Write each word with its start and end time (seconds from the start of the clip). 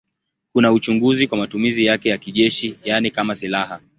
Kuna 0.53 0.71
uchunguzi 0.71 1.27
kwa 1.27 1.37
matumizi 1.37 1.85
yake 1.85 2.09
ya 2.09 2.17
kijeshi, 2.17 2.79
yaani 2.83 3.11
kama 3.11 3.35
silaha. 3.35 3.79